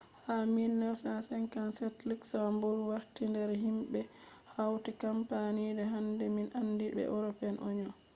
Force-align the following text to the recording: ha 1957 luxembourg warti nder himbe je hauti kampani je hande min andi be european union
ha 0.25 0.35
1957 0.51 2.05
luxembourg 2.09 2.79
warti 2.91 3.23
nder 3.31 3.49
himbe 3.63 3.99
je 4.05 4.09
hauti 4.53 4.91
kampani 5.03 5.61
je 5.77 5.83
hande 5.93 6.25
min 6.35 6.47
andi 6.59 6.85
be 6.97 7.03
european 7.15 7.55
union 7.69 7.89